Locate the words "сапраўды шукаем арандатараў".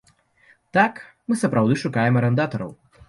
1.43-2.73